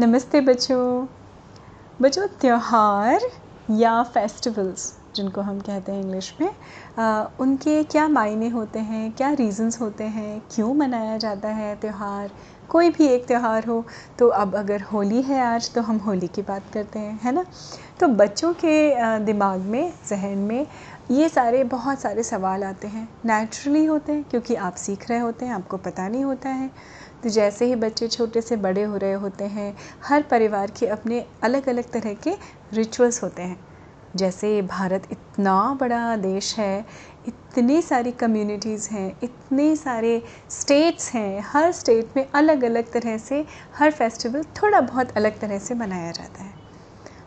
नमस्ते 0.00 0.40
बच्चों। 0.40 1.06
बच्चों 2.02 2.26
त्यौहार 2.40 3.20
या 3.70 4.02
फेस्टिवल्स 4.02 4.84
जिनको 5.16 5.40
हम 5.40 5.58
कहते 5.60 5.92
हैं 5.92 6.00
इंग्लिश 6.00 6.32
में 6.40 6.48
आ, 6.98 7.24
उनके 7.40 7.82
क्या 7.84 8.06
मायने 8.08 8.48
होते 8.48 8.78
हैं 8.78 9.10
क्या 9.12 9.30
रीज़न्स 9.32 9.80
होते 9.80 10.04
हैं 10.04 10.40
क्यों 10.54 10.72
मनाया 10.74 11.16
जाता 11.16 11.48
है 11.48 11.74
त्यौहार? 11.76 12.30
कोई 12.68 12.90
भी 12.90 13.06
एक 13.06 13.26
त्यौहार 13.26 13.66
हो 13.66 13.84
तो 14.18 14.28
अब 14.28 14.54
अगर 14.56 14.82
होली 14.82 15.20
है 15.22 15.40
आज 15.42 15.72
तो 15.74 15.82
हम 15.82 15.96
होली 15.96 16.28
की 16.28 16.42
बात 16.42 16.70
करते 16.74 16.98
हैं 16.98 17.18
है 17.22 17.32
ना? 17.32 17.44
तो 18.00 18.08
बच्चों 18.08 18.52
के 18.54 19.18
दिमाग 19.24 19.60
में 19.60 19.92
जहन 20.08 20.38
में 20.38 20.66
ये 21.10 21.28
सारे 21.28 21.62
बहुत 21.66 22.00
सारे 22.00 22.22
सवाल 22.22 22.64
आते 22.64 22.88
हैं। 22.88 23.08
नेचुरली 23.26 23.84
होते 23.84 24.12
हैं 24.12 24.24
क्योंकि 24.24 24.54
आप 24.54 24.74
सीख 24.76 25.08
रहे 25.10 25.18
होते 25.18 25.46
हैं 25.46 25.54
आपको 25.54 25.76
पता 25.76 26.08
नहीं 26.08 26.24
होता 26.24 26.48
है। 26.48 26.70
तो 27.22 27.28
जैसे 27.28 27.64
ही 27.64 27.74
बच्चे 27.74 28.08
छोटे 28.08 28.40
से 28.40 28.56
बड़े 28.56 28.82
हो 28.82 28.96
रहे 28.96 29.12
होते 29.12 29.44
हैं, 29.44 29.76
हर 30.04 30.22
परिवार 30.22 30.70
के 30.70 30.86
अपने 30.86 31.24
अलग 31.42 31.68
अलग 31.68 31.90
तरह 31.90 32.14
के 32.14 32.34
रिचुअल्स 32.72 33.22
होते 33.22 33.42
हैं। 33.42 33.58
जैसे 34.16 34.60
भारत 34.62 35.06
इतना 35.12 35.74
बड़ा 35.80 36.16
देश 36.16 36.54
है, 36.58 36.86
इतनी 37.28 37.82
सारी 37.82 38.12
कम्युनिटीज़ 38.12 38.88
हैं, 38.90 39.18
इतने 39.22 39.74
सारे 39.76 40.22
स्टेट्स 40.50 41.12
हैं, 41.12 41.42
हर 41.46 41.72
स्टेट 41.72 42.16
में 42.16 42.26
अलग 42.34 42.64
अलग 42.64 42.92
तरह 42.92 43.18
से 43.18 43.44
हर 43.76 43.90
फेस्टिवल 43.90 44.42
थोड़ा 44.62 44.80
बहुत 44.80 45.10
अलग 45.10 45.38
तरह 45.38 45.58
से 45.58 45.74
मनाया 45.74 46.10
जाता 46.10 46.42
है। 46.42 46.49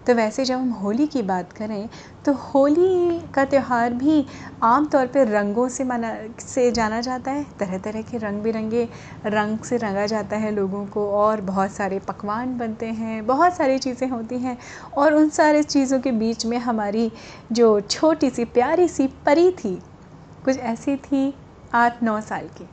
तो 0.07 0.13
वैसे 0.13 0.45
जब 0.45 0.55
हम 0.55 0.69
होली 0.73 1.05
की 1.07 1.21
बात 1.21 1.51
करें 1.53 1.87
तो 2.25 2.33
होली 2.33 3.19
का 3.33 3.43
त्यौहार 3.45 3.93
भी 3.93 4.25
आम 4.63 4.85
तौर 4.85 5.07
पे 5.07 5.23
रंगों 5.23 5.67
से 5.69 5.83
मना, 5.83 6.13
से 6.39 6.71
जाना 6.71 6.99
जाता 7.01 7.31
है। 7.31 7.43
तरह 7.59 7.77
तरह 7.77 8.01
के 8.01 8.17
रंग 8.17 8.41
बिरंगे 8.43 8.87
रंग 9.25 9.59
से 9.59 9.77
रंगा 9.77 10.05
जाता 10.05 10.37
है 10.37 10.51
लोगों 10.51 10.85
को 10.85 11.09
और 11.11 11.41
बहुत 11.41 11.71
सारे 11.71 11.99
पकवान 11.99 12.57
बनते 12.57 12.85
हैं, 12.85 13.25
बहुत 13.27 13.55
सारी 13.55 13.77
चीज़ें 13.79 14.07
होती 14.09 14.37
हैं 14.37 14.57
और 14.97 15.13
उन 15.13 15.29
सारे 15.29 15.63
चीज़ों 15.63 15.99
के 15.99 16.11
बीच 16.13 16.45
में 16.45 16.57
हमारी 16.59 17.11
जो 17.51 17.79
छोटी 17.81 18.29
सी 18.29 18.45
प्यारी 18.45 18.87
सी 18.87 19.07
परी 19.25 19.51
थी, 19.53 19.75
कुछ 20.45 20.57
ऐसी 20.57 20.95
थी 20.97 21.33
आठ 21.73 22.03
नौ 22.03 22.19
साल 22.21 22.47
की। 22.57 22.67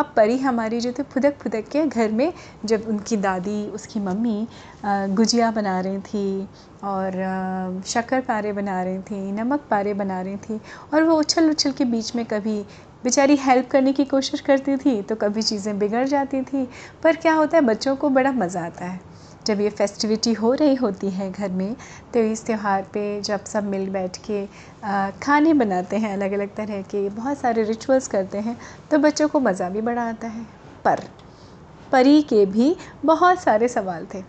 अब 0.00 0.12
परी 0.16 0.36
हमारी 0.38 0.80
जो 0.80 0.92
थी 0.92 1.02
फुदक 1.04 1.34
फुदक 1.38 1.68
के 1.68 1.84
घर 1.86 2.10
में, 2.10 2.32
जब 2.64 2.84
उनकी 2.88 3.16
दादी, 3.18 3.64
उसकी 3.68 4.00
मम्मी 4.00 4.46
गुजिया 4.84 5.50
बना 5.50 5.80
रही 5.80 5.98
थी 6.00 6.48
और 6.84 7.82
शक्कर 7.86 8.20
पारे 8.20 8.52
बना 8.52 8.82
रही 8.82 8.98
थी, 9.00 9.32
नमक 9.32 9.66
पारे 9.70 9.94
बना 9.94 10.20
रही 10.20 10.36
थी 10.38 10.60
और 10.94 11.02
वो 11.02 11.18
उछल 11.18 11.50
उछल 11.50 11.72
के 11.72 11.84
बीच 11.86 12.14
में 12.16 12.24
कभी 12.26 12.58
बेचारी 13.04 13.36
हेल्प 13.36 13.68
करने 13.70 13.92
की 13.92 14.04
कोशिश 14.04 14.40
करती 14.40 14.76
थी 14.76 15.00
तो 15.02 15.14
कभी 15.16 15.42
चीज़ें 15.42 15.78
बिगड़ 15.78 16.06
जाती 16.06 16.42
थी। 16.42 16.66
पर 17.02 17.16
क्या 17.16 17.34
होता 17.34 17.56
है, 17.56 17.62
बच्चों 17.64 17.96
को 17.96 18.08
बड़ा 18.10 18.32
मज़ा 18.32 18.64
आता 18.64 18.84
है। 18.84 19.00
जब 19.46 19.60
ये 19.60 19.70
फेस्टिविटी 19.70 20.32
हो 20.32 20.52
रही 20.54 20.74
होती 20.74 21.10
है 21.10 21.30
घर 21.32 21.50
में 21.50 21.74
तो 22.14 22.20
इस 22.22 22.44
त्यौहार 22.46 22.82
पे 22.94 23.20
जब 23.22 23.44
सब 23.44 23.64
मिल 23.64 23.88
बैठ 23.90 24.16
के 24.28 24.44
खाने 25.22 25.54
बनाते 25.54 25.96
हैं 25.96 26.12
अलग 26.12 26.32
अलग 26.32 26.54
तरह 26.56 26.82
के, 26.82 27.08
बहुत 27.10 27.38
सारे 27.38 27.62
रिचुअल्स 27.64 28.08
करते 28.08 28.38
हैं 28.38 28.56
तो 28.90 28.98
बच्चों 28.98 29.28
को 29.28 29.40
मज़ा 29.40 29.68
भी 29.68 29.80
बड़ा 29.80 30.08
आता 30.08 30.28
है। 30.28 30.44
पर, 30.84 31.00
परी 31.92 32.20
के 32.22 32.44
भी 32.46 32.74
बहुत 33.04 33.40
सारे 33.40 33.68
सवाल 33.68 34.06
थे। 34.14 34.22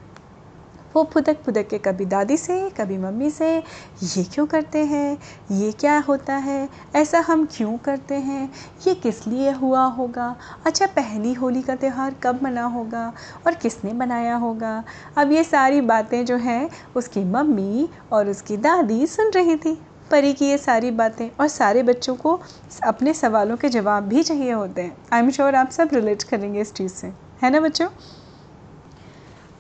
वो 0.95 1.09
फुदक 1.13 1.37
फुदक 1.45 1.67
के 1.67 1.77
कभी 1.77 2.05
दादी 2.05 2.37
से, 2.37 2.69
कभी 2.69 2.97
मम्मी 2.97 3.29
से, 3.29 3.63
ये 4.03 4.23
क्यों 4.23 4.47
करते 4.47 4.85
हैं? 4.85 5.17
ये 5.51 5.71
क्या 5.71 5.99
होता 5.99 6.35
है? 6.35 6.69
ऐसा 6.95 7.19
हम 7.19 7.47
क्यों 7.51 7.77
करते 7.77 8.15
हैं? 8.15 8.53
ये 8.87 8.95
किस 8.95 9.27
लिए 9.27 9.51
हुआ 9.51 9.83
होगा? 9.83 10.35
अच्छा 10.65 10.85
पहली 10.85 11.33
होली 11.33 11.61
का 11.61 11.75
त्यौहार 11.75 12.15
कब 12.23 12.43
मना 12.43 12.63
होगा? 12.63 13.13
और 13.47 13.55
किसने 13.55 13.93
बनाया 13.93 14.35
होगा? 14.35 14.83
अब 15.17 15.31
ये 15.31 15.43
सारी 15.43 15.81
बातें 15.81 16.25
जो 16.25 16.35
हैं, 16.35 16.69
उसकी 16.95 17.23
मम्मी 17.23 17.89
और 18.11 18.29
उसकी 18.29 18.57
दादी 18.57 19.07
सुन 19.07 19.31
रही 19.31 19.55
थी। 19.55 19.81
परी 20.11 20.33
की 20.33 20.45
ये 20.45 20.57
सारी 20.57 20.91
बातें 20.91 21.29
और 21.39 21.47
सारे 21.47 21.83
बच्चों 21.83 22.15
को 22.15 22.39
अपने 22.83 23.13
सवालों 23.13 23.57
के 23.57 23.69
जवाब 23.69 24.03
भी 24.03 24.23
चाहिए 24.23 24.51
होते 24.51 24.81
हैं। 24.81 24.97
आई 25.13 25.19
एम 25.19 25.31
श्योर 25.31 25.55
आप 25.55 25.69
सब 25.69 25.89
रिलेट 25.93 26.23
करेंगे 26.23 26.61
इस 26.61 26.73
चीज़ 26.73 26.91
से। 26.91 27.07
है 27.43 27.49
ना 27.49 27.59
बच्चों? 27.59 27.87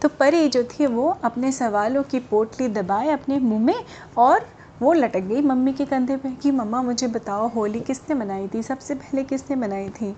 तो 0.01 0.09
परी 0.09 0.47
जो 0.49 0.63
थी 0.63 0.85
वो 0.85 1.09
अपने 1.23 1.51
सवालों 1.51 2.03
की 2.03 2.19
पोटली 2.29 2.67
दबाए 2.67 3.09
अपने 3.09 3.37
मुँह 3.39 3.59
में 3.65 3.83
और 4.17 4.45
वो 4.81 4.93
लटक 4.93 5.19
गई 5.21 5.41
मम्मी 5.41 5.73
के 5.73 5.85
कंधे 5.85 6.15
पे 6.17 6.29
कि, 6.31 6.51
मम्मा, 6.51 6.81
मुझे 6.81 7.07
बताओ, 7.07 7.47
होली 7.47 7.79
किसने 7.79 8.15
मनाई 8.15 8.47
थी? 8.53 8.63
सबसे 8.63 8.95
पहले 8.95 9.23
किसने 9.23 9.55
मनाई 9.55 9.89
थी? 9.89 10.15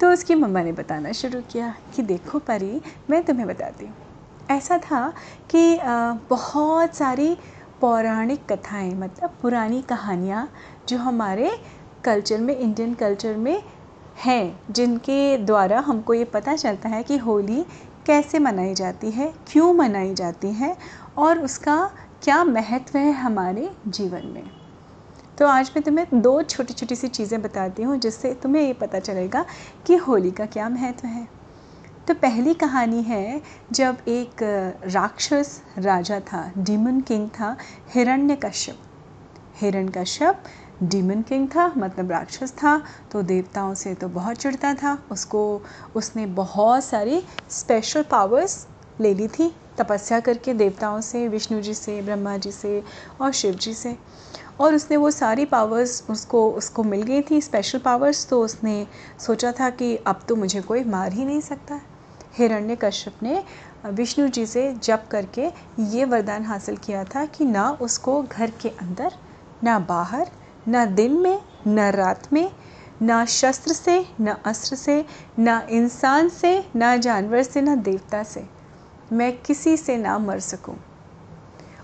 तो 0.00 0.10
उसकी 0.12 0.34
मम्मा 0.34 0.62
ने 0.62 0.72
बताना 0.72 1.12
शुरू 1.12 1.40
किया 1.52 1.74
कि, 1.94 2.02
देखो 2.02 2.38
परी, 2.38 2.80
मैं 3.10 3.22
तुम्हें 3.24 3.46
बताती 3.48 3.88
ऐसा 4.50 4.78
था 4.80 5.08
कि 5.50 5.78
बहुत 6.30 6.94
सारी 6.94 7.36
पौराणिक 7.80 8.52
कथाएँ 8.52 8.94
मतलब 8.94 9.34
पुरानी 9.42 9.82
कहानियाँ 9.82 10.48
जो 10.88 10.98
हमारे 10.98 11.50
कल्चर 12.04 12.40
में, 12.40 12.56
इंडियन 12.56 12.94
कल्चर 12.94 13.36
में 13.36 13.62
हैं, 14.24 14.60
जिनके 14.70 15.36
द्वारा 15.38 15.80
हमको 15.80 16.14
ये 16.14 16.24
पता 16.24 16.54
चलता 16.56 16.88
है 16.88 17.02
कि 17.02 17.16
होली 17.16 17.64
कैसे 18.08 18.38
मनाई 18.38 18.74
जाती 18.74 19.10
है, 19.10 19.32
क्यों 19.48 19.72
मनाई 19.74 20.14
जाती 20.14 20.52
है 20.52 20.76
और 21.18 21.38
उसका 21.38 21.76
क्या 22.22 22.42
महत्व 22.44 22.98
है 22.98 23.12
हमारे 23.12 23.70
जीवन 23.88 24.26
में। 24.26 24.50
तो 25.38 25.46
आज 25.46 25.70
मैं 25.76 25.82
तुम्हें 25.84 26.20
दो 26.22 26.40
छोटी 26.42 26.74
छोटी 26.74 26.96
सी 26.96 27.08
चीज़ें 27.08 27.40
बताती 27.42 27.82
हूँ 27.82 27.98
जिससे 27.98 28.32
तुम्हें 28.34 28.62
ये 28.62 28.72
पता 28.72 28.98
चलेगा 28.98 29.44
कि 29.86 29.96
होली 29.96 30.30
का 30.30 30.46
क्या 30.46 30.68
महत्व 30.68 31.06
है। 31.06 31.26
तो 32.08 32.14
पहली 32.14 32.54
कहानी 32.54 33.02
है, 33.02 33.42
जब 33.72 33.96
एक 34.08 34.42
राक्षस 34.84 35.60
राजा 35.78 36.20
था 36.20 36.52
डीमन 36.58 37.00
किंग 37.00 37.28
था 37.30 37.56
हिरण्य 37.94 38.36
कश्यप 38.36 38.78
हिरण्य 39.60 39.92
कश्यप 39.92 40.42
डीमन 40.82 41.22
किंग 41.22 41.48
था 41.48 41.66
मतलब 41.76 42.10
राक्षस 42.10 42.52
था 42.52 42.80
तो 43.12 43.22
देवताओं 43.22 43.74
से 43.74 43.94
तो 43.94 44.08
बहुत 44.08 44.36
चिढ़ता 44.36 44.74
था। 44.74 44.98
उसको, 45.12 45.60
उसने 45.96 46.26
बहुत 46.26 46.84
सारी 46.84 47.22
स्पेशल 47.50 48.02
पावर्स 48.02 48.66
ले 49.00 49.14
ली 49.14 49.28
थी, 49.28 49.52
तपस्या 49.78 50.20
करके 50.20 50.54
देवताओं 50.54 51.00
से, 51.00 51.26
विष्णु 51.28 51.60
जी 51.60 51.74
से, 51.74 52.00
ब्रह्मा 52.02 52.36
जी 52.36 52.52
से 52.52 52.82
और 53.20 53.32
शिव 53.32 53.54
जी 53.54 53.74
से। 53.74 53.96
और 54.60 54.74
उसने 54.74 54.96
वो 54.96 55.10
सारी 55.10 55.44
पावर्स 55.44 56.02
उसको 56.10 56.50
उसको 56.52 56.82
मिल 56.82 57.02
गई 57.02 57.22
थी 57.22 57.40
स्पेशल 57.40 57.78
पावर्स 57.78 58.26
तो 58.28 58.40
उसने 58.42 58.86
सोचा 59.20 59.52
था 59.52 59.70
कि 59.70 59.94
अब 59.96 60.20
तो 60.28 60.36
मुझे 60.36 60.60
कोई 60.60 60.84
मार 60.84 61.12
ही 61.12 61.24
नहीं 61.24 61.40
सकता। 61.40 61.80
हिरण्य 62.38 62.76
कश्यप 62.76 63.22
ने 63.22 63.42
विष्णु 63.86 64.28
जी 64.28 64.46
से 64.46 64.72
जप 64.74 65.04
करके 65.10 65.50
ये 65.80 66.04
वरदान 66.04 66.44
हासिल 66.44 66.76
किया 66.76 67.04
था 67.04 67.24
कि 67.26 67.44
ना 67.44 67.70
उसको 67.80 68.22
घर 68.22 68.50
के 68.62 68.68
अंदर, 68.68 69.12
ना 69.64 69.78
बाहर 69.78 70.30
न 70.68 70.94
दिन 70.94 71.12
में, 71.12 71.42
न 71.66 71.90
रात 71.90 72.32
में, 72.32 72.50
ना 73.02 73.24
शस्त्र 73.24 73.72
से, 73.72 74.06
न 74.20 74.36
अस्त्र 74.44 74.76
से, 74.76 75.04
ना 75.38 75.66
इंसान 75.70 76.28
से, 76.28 76.68
ना 76.76 76.96
जानवर 76.96 77.42
से, 77.42 77.60
ना 77.60 77.74
देवता 77.74 78.22
से। 78.22 78.44
मैं 79.12 79.36
किसी 79.38 79.76
से 79.76 79.96
ना 79.96 80.18
मर 80.18 80.40
सकूँ। 80.40 80.76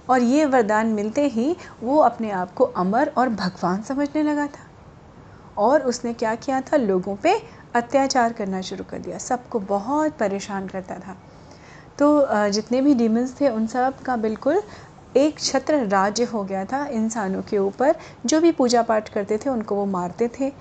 और 0.09 0.22
ये 0.22 0.45
वरदान 0.45 0.87
मिलते 0.87 1.27
ही 1.28 1.56
वो 1.83 1.99
अपने 1.99 2.31
आप 2.31 2.55
को 2.55 2.65
अमर 2.65 3.12
और 3.19 3.28
भगवान 3.28 3.83
समझने 3.83 4.22
लगा 4.22 4.47
था। 4.47 4.69
और 5.59 5.83
उसने 5.83 6.12
क्या 6.12 6.34
किया 6.34 6.61
था? 6.61 6.77
लोगों 6.77 7.16
पे 7.16 7.34
अत्याचार 7.75 8.33
करना 8.33 8.61
शुरू 8.61 8.84
कर 8.84 8.99
दिया। 8.99 9.19
सबको 9.19 9.61
बहुत 9.61 10.12
परेशान 10.12 10.66
करता 10.69 10.95
था। 10.95 11.16
तो 11.99 12.27
जितने 12.51 12.81
भी 12.83 12.95
डीमंस 12.95 13.41
थे, 13.41 13.49
उन 13.49 13.66
सब 13.66 13.99
का 13.99 14.16
बिल्कुल 14.16 14.62
एक 15.17 15.41
छत्र 15.41 15.87
राज्य 15.87 16.25
हो 16.25 16.45
गया 16.45 16.65
था 16.65 16.87
इंसानों 16.87 17.43
के 17.43 17.59
ऊपर। 17.59 17.95
जो 18.27 18.41
भी 18.41 18.53
पूजा 18.53 18.83
पाठ 18.83 19.09
करते 19.09 19.39
थे, 19.39 19.51
उनको 19.51 19.75
वो 19.75 19.87
मारते 19.87 20.31
थे। 20.41 20.53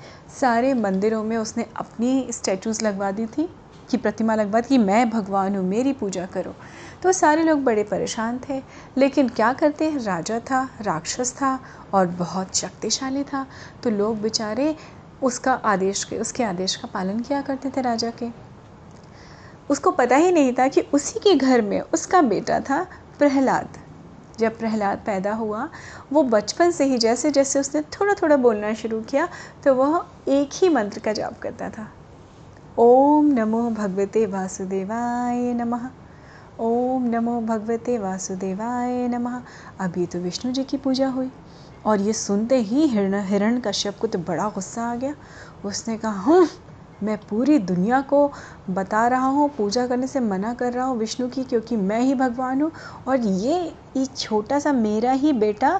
सारे 0.41 0.73
मंदिरों 0.73 1.23
में 1.23 1.37
उसने 1.37 1.65
अपनी 1.75 2.27
स्टैचूज़ 2.31 2.85
लगवा 2.85 3.11
दी 3.11 3.25
थी, 3.25 3.55
कि 3.91 3.97
प्रतिमा 3.97 4.35
लगवा 4.35 4.59
दी, 4.59 4.67
कि 4.67 4.77
मैं 4.77 5.09
भगवान 5.09 5.55
हूँ, 5.55 5.65
मेरी 5.65 5.93
पूजा 5.93 6.25
करो। 6.25 6.55
तो 7.03 7.11
सारे 7.11 7.43
लोग 7.43 7.63
बड़े 7.63 7.83
परेशान 7.83 8.39
थे। 8.49 8.63
लेकिन 8.97 9.29
क्या 9.29 9.53
करते 9.53 9.89
हैं 9.89 9.99
राजा 9.99 10.39
था, 10.39 10.69
राक्षस 10.81 11.33
था 11.33 11.59
और 11.93 12.07
बहुत 12.07 12.55
शक्तिशाली 12.55 13.23
था। 13.23 13.47
तो 13.83 13.89
लोग 13.89 14.21
बेचारे 14.21 14.75
उसका 15.21 15.53
आदेश 15.53 16.03
के, 16.03 16.17
उसके 16.17 16.43
आदेश 16.43 16.75
का 16.75 16.89
पालन 16.93 17.19
किया 17.19 17.41
करते 17.41 17.69
थे 17.69 17.81
राजा 17.81 18.09
के। 18.09 18.27
उसको 19.69 19.91
पता 19.91 20.15
ही 20.15 20.31
नहीं 20.31 20.53
था 20.53 20.67
कि 20.67 20.81
उसी 20.81 21.19
के 21.19 21.35
घर 21.35 21.61
में 21.61 21.81
उसका 21.81 22.21
बेटा 22.21 22.59
था 22.59 22.87
प्रहलाद। 23.19 23.82
जब 24.39 24.57
प्रहलाद 24.59 25.01
पैदा 25.05 25.33
हुआ, 25.33 25.67
वो 26.13 26.23
बचपन 26.23 26.71
से 26.71 26.85
ही 26.85 26.97
जैसे 26.97 27.31
जैसे 27.31 27.59
उसने 27.59 27.81
थोड़ा 27.91 28.13
थोड़ा 28.13 28.37
बोलना 28.37 28.73
शुरू 28.73 29.01
किया 29.01 29.27
तो 29.63 29.73
वह 29.75 30.05
एक 30.29 30.49
ही 30.53 30.69
मंत्र 30.69 30.99
का 30.99 31.13
जाप 31.13 31.39
करता 31.39 31.69
था। 31.69 31.87
ओम 32.79 33.25
नमो 33.33 33.69
भगवते 33.69 34.25
वासुदेवाय 34.25 35.53
नमः। 35.53 35.89
ओम 36.59 37.03
नमो 37.09 37.39
भगवते 37.41 37.97
वासुदेवाय 37.97 39.07
नमः। 39.07 39.41
अभी 39.79 40.05
तो 40.05 40.19
विष्णु 40.19 40.51
जी 40.51 40.63
की 40.63 40.77
पूजा 40.77 41.07
हुई 41.07 41.29
और 41.85 42.01
ये 42.01 42.13
सुनते 42.13 42.57
ही 42.57 42.87
हिरण 42.87 43.19
हिरण 43.25 43.59
कश्यप 43.59 43.97
को 43.97 44.07
तो 44.07 44.19
बड़ा 44.19 44.49
गुस्सा 44.49 44.83
आ 44.83 44.95
गया। 44.95 45.15
उसने 45.65 45.97
कहा 45.97 46.21
हूँ 46.21 46.47
मैं 47.03 47.17
पूरी 47.19 47.57
दुनिया 47.59 48.01
को 48.01 48.31
बता 48.69 49.07
रहा 49.07 49.27
हूँ, 49.27 49.49
पूजा 49.49 49.85
करने 49.87 50.07
से 50.07 50.19
मना 50.19 50.53
कर 50.53 50.73
रहा 50.73 50.85
हूँ 50.85 50.97
विष्णु 50.97 51.27
की, 51.29 51.43
क्योंकि 51.43 51.75
मैं 51.77 51.99
ही 52.01 52.15
भगवान 52.15 52.61
हूँ। 52.61 52.71
और 53.07 53.19
ये 53.19 54.05
छोटा 54.15 54.59
सा 54.59 54.73
मेरा 54.73 55.11
ही 55.11 55.33
बेटा 55.33 55.79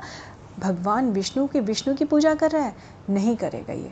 भगवान 0.60 1.12
विष्णु 1.12 1.48
की 1.48 1.60
विष्णु 1.62 1.96
की 1.96 2.06
पूजा 2.06 2.34
कर 2.36 2.52
रहा 2.52 2.64
है। 2.64 2.76
नहीं 3.10 3.36
करेगा 3.36 3.74
ये। 3.74 3.92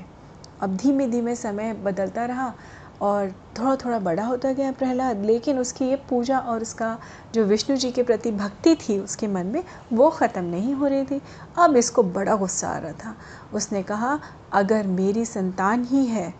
अब 0.61 0.75
धीमे 0.77 1.07
धीमे 1.07 1.35
समय 1.35 1.73
बदलता 1.73 2.25
रहा 2.25 2.53
और 3.01 3.29
थोड़ा 3.59 3.75
थोड़ा 3.75 3.97
बड़ा 3.99 4.23
होता 4.23 4.51
गया 4.53 4.71
प्रहलाद। 4.71 5.23
लेकिन 5.25 5.59
उसकी 5.59 5.85
ये 5.85 5.95
पूजा 6.09 6.39
और 6.39 6.61
उसका 6.61 6.97
जो 7.33 7.45
विष्णु 7.45 7.77
जी 7.77 7.91
के 7.91 8.03
प्रति 8.03 8.31
भक्ति 8.31 8.75
थी 8.75 8.99
उसके 8.99 9.27
मन 9.27 9.45
में, 9.45 9.63
वो 9.93 10.09
ख़त्म 10.09 10.43
नहीं 10.43 10.73
हो 10.73 10.87
रही 10.87 11.05
थी। 11.05 11.21
अब 11.59 11.75
इसको 11.77 12.03
बड़ा 12.03 12.35
गुस्सा 12.35 12.69
आ 12.69 12.77
रहा 12.77 12.91
था। 12.93 13.15
उसने 13.53 13.83
कहा, 13.83 14.19
अगर 14.53 14.87
मेरी 14.87 15.25
संतान 15.25 15.83
ही 15.83 16.05
है 16.05 16.33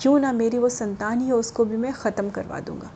क्यों 0.00 0.18
ना 0.18 0.32
मेरी 0.32 0.58
वो 0.58 0.68
संतान 0.68 1.20
ही 1.20 1.28
हो, 1.28 1.38
उसको 1.38 1.64
भी 1.64 1.76
मैं 1.76 1.92
ख़त्म 1.92 2.30
करवा 2.30 2.60
दूँगा। 2.60 2.90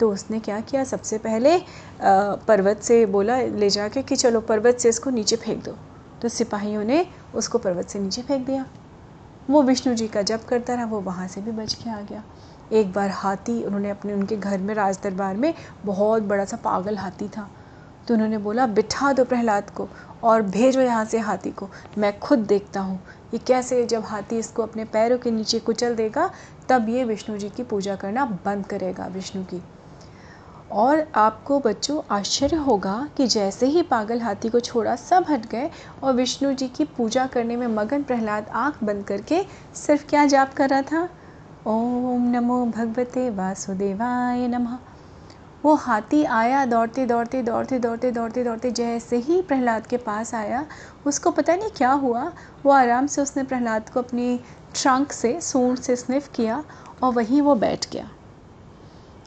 तो 0.00 0.10
उसने 0.12 0.38
क्या 0.40 0.60
किया? 0.60 0.84
सबसे 0.84 1.18
पहले 1.18 1.58
पर्वत 2.02 2.80
से 2.82 3.04
बोला 3.06 3.40
ले 3.40 3.70
जाके 3.70 4.02
कि 4.02 4.16
चलो 4.16 4.40
पर्वत 4.42 4.78
से 4.78 4.88
इसको 4.88 5.10
नीचे 5.10 5.36
फेंक 5.36 5.64
दो। 5.64 5.76
तो 6.22 6.28
सिपाहियों 6.28 6.84
ने 6.84 7.06
उसको 7.34 7.58
पर्वत 7.58 7.88
से 7.88 7.98
नीचे 7.98 8.22
फेंक 8.22 8.46
दिया। 8.46 8.64
वो 9.50 9.62
विष्णु 9.62 9.94
जी 9.94 10.08
का 10.08 10.22
जप 10.22 10.44
करता 10.48 10.74
रहा, 10.74 10.84
वो 10.84 11.00
वहाँ 11.00 11.28
से 11.28 11.40
भी 11.40 11.50
बच 11.50 11.74
के 11.74 11.90
आ 11.90 12.00
गया। 12.00 12.22
एक 12.72 12.92
बार 12.92 13.10
हाथी, 13.10 13.62
उन्होंने 13.64 13.90
अपने, 13.90 14.12
उनके 14.12 14.36
घर 14.36 14.58
में 14.58 14.74
राज 14.74 14.98
दरबार 15.02 15.36
में 15.36 15.52
बहुत 15.84 16.22
बड़ा 16.22 16.44
सा 16.44 16.56
पागल 16.56 16.98
हाथी 16.98 17.28
था। 17.28 17.48
तो 18.08 18.14
उन्होंने 18.14 18.38
बोला, 18.38 18.66
बिठा 18.66 19.12
दो 19.12 19.24
प्रहलाद 19.24 19.70
को 19.70 19.88
और 20.22 20.42
भेजो 20.42 20.80
यहाँ 20.80 21.04
से 21.04 21.18
हाथी 21.18 21.50
को। 21.50 21.68
मैं 21.98 22.18
खुद 22.20 22.38
देखता 22.38 22.80
हूँ 22.80 23.00
ये 23.34 23.38
कैसे 23.38 23.84
जब 23.86 24.04
हाथी 24.04 24.38
इसको 24.38 24.62
अपने 24.62 24.84
पैरों 24.84 25.18
के 25.18 25.30
नीचे 25.30 25.58
कुचल 25.58 25.94
देगा, 25.94 26.30
तब 26.68 26.88
ये 26.88 27.04
विष्णु 27.04 27.38
जी 27.38 27.48
की 27.48 27.62
पूजा 27.62 27.96
करना 27.96 28.24
बंद 28.44 28.66
करेगा 28.66 29.06
विष्णु 29.06 29.44
की। 29.44 29.62
और 30.72 31.06
आपको 31.14 31.58
बच्चों, 31.60 32.00
आश्चर्य 32.10 32.56
होगा 32.56 33.08
कि 33.16 33.26
जैसे 33.26 33.66
ही 33.66 33.82
पागल 33.82 34.20
हाथी 34.20 34.48
को 34.48 34.60
छोड़ा, 34.60 34.96
सब 34.96 35.24
हट 35.28 35.46
गए 35.46 35.70
और 36.02 36.12
विष्णु 36.12 36.52
जी 36.52 36.68
की 36.68 36.84
पूजा 36.84 37.26
करने 37.26 37.56
में 37.56 37.66
मगन 37.66 38.02
प्रहलाद 38.02 38.48
आँख 38.48 38.84
बंद 38.84 39.04
करके 39.04 39.42
सिर्फ़ 39.74 40.06
क्या 40.06 40.26
जाप 40.26 40.54
कर 40.54 40.68
रहा 40.68 40.82
था? 40.82 41.08
ओम 41.66 42.30
नमो 42.30 42.64
भगवते 42.66 43.30
वासुदेवाय 43.30 44.48
नमः। 44.48 44.78
वो 45.64 45.74
हाथी 45.74 46.22
आया, 46.24 46.64
दौड़ते 46.64 47.06
दौड़ते 47.06 47.42
दौड़ते 47.42 47.78
दौड़ते 47.78 48.10
दौड़ते 48.10 48.44
दौड़ते, 48.44 48.70
जैसे 48.70 49.16
ही 49.16 49.40
प्रहलाद 49.42 49.86
के 49.86 49.96
पास 49.96 50.34
आया, 50.34 50.64
उसको 51.06 51.30
पता 51.30 51.56
नहीं 51.56 51.70
क्या 51.70 51.90
हुआ। 51.90 52.32
वो 52.64 52.72
आराम 52.72 53.06
से 53.06 53.22
उसने 53.22 53.42
प्रहलाद 53.42 53.88
को 53.88 54.00
अपनी 54.00 54.36
ट्रंक 54.74 55.12
से, 55.12 55.40
सूंड 55.40 55.78
से 55.78 55.96
स्निफ 55.96 56.28
किया 56.34 56.64
और 57.02 57.12
वहीं 57.12 57.42
वो 57.42 57.54
बैठ 57.54 57.90
गया। 57.90 58.10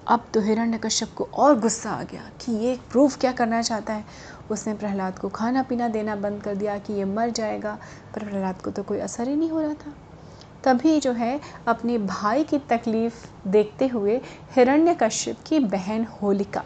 अब 0.07 0.25
तो 0.33 0.41
हिरण्यकश्यप 0.41 1.13
को 1.15 1.23
और 1.23 1.59
गुस्सा 1.59 1.91
आ 1.91 2.03
गया 2.03 2.29
कि 2.41 2.51
ये 2.51 2.79
प्रूफ 2.91 3.17
क्या 3.19 3.31
करना 3.31 3.61
चाहता 3.61 3.93
है। 3.93 4.05
उसने 4.51 4.73
प्रहलाद 4.73 5.19
को 5.19 5.29
खाना 5.29 5.63
पीना 5.63 5.87
देना 5.87 6.15
बंद 6.15 6.41
कर 6.43 6.55
दिया 6.55 6.77
कि 6.77 6.93
ये 6.93 7.05
मर 7.05 7.29
जाएगा, 7.29 7.77
पर 8.15 8.23
प्रहलाद 8.23 8.61
को 8.61 8.71
तो 8.71 8.83
कोई 8.83 8.99
असर 8.99 9.29
ही 9.29 9.35
नहीं 9.35 9.49
हो 9.49 9.61
रहा 9.61 9.73
था। 9.73 9.93
तभी 10.65 10.99
जो 10.99 11.11
है 11.11 11.39
अपने 11.67 11.97
भाई 11.97 12.43
की 12.43 12.57
तकलीफ़ 12.59 13.25
देखते 13.47 13.87
हुए 13.87 14.21
हिरण्यकश्यप 14.55 15.37
की 15.47 15.59
बहन 15.59 16.05
होलिका, 16.21 16.63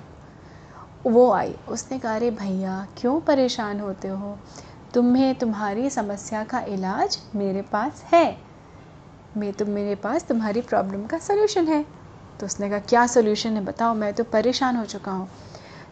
वो 1.07 1.31
आई। 1.31 1.55
उसने 1.69 1.99
कहा, 1.99 2.15
अरे 2.15 2.31
भैया, 2.31 2.87
क्यों 2.97 3.19
परेशान 3.21 3.79
होते 3.79 4.07
हो? 4.07 4.37
तुम्हें 4.93 5.33
तुम्हारी 5.35 5.89
समस्या 5.89 6.43
का 6.43 6.59
इलाज 6.59 7.19
मेरे 7.35 7.61
पास 7.61 8.03
है। 8.13 8.37
मैं 9.37 9.51
तुम, 9.53 9.69
मेरे 9.69 9.95
पास 9.95 10.23
तुम्हारी 10.23 10.61
प्रॉब्लम 10.61 11.05
का 11.05 11.17
सलूशन 11.17 11.67
है। 11.67 11.85
तो 12.39 12.45
उसने 12.45 12.69
कहा, 12.69 12.79
क्या 12.79 13.05
सोल्यूशन 13.07 13.49
है? 13.49 13.63
बताओ, 13.65 13.93
मैं 13.93 14.13
तो 14.13 14.23
परेशान 14.23 14.75
हो 14.75 14.85
चुका 14.85 15.11
हूँ। 15.11 15.29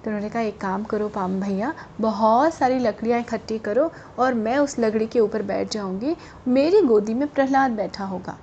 तो 0.07 0.11
उन्होंने 0.11 0.29
कहा, 0.29 0.41
एक 0.41 0.61
काम 0.61 0.83
करो 0.83 1.07
पाम 1.07 1.41
भैया, 1.41 1.73
बहुत 2.01 2.53
सारी 2.53 2.79
लकड़ियाँ 2.79 3.19
इकट्ठी 3.19 3.59
करो 3.59 3.91
और 4.19 4.33
मैं 4.33 4.57
उस 4.57 4.79
लकड़ी 4.79 5.07
के 5.07 5.19
ऊपर 5.19 5.41
बैठ 5.41 5.71
जाऊँगी। 5.71 6.15
मेरी 6.47 6.81
गोदी 6.81 7.13
में 7.13 7.27
प्रहलाद 7.27 7.71
बैठा 7.71 8.03
होगा। 8.03 8.37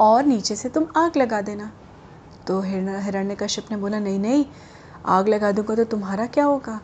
और 0.00 0.24
नीचे 0.24 0.56
से 0.56 0.68
तुम 0.68 0.86
आग 0.96 1.16
लगा 1.16 1.40
देना। 1.40 1.72
तो 2.46 2.60
हिरण 2.60 3.00
हिरण्य 3.00 3.34
कश्यप 3.34 3.66
ने 3.70 3.76
बोला, 3.76 3.98
नहीं 3.98 4.18
नहीं, 4.18 4.44
आग 5.06 5.28
लगा 5.28 5.52
दूँगा 5.52 5.74
तो 5.74 5.84
तुम्हारा 5.84 6.26
क्या 6.26 6.44
होगा? 6.44 6.80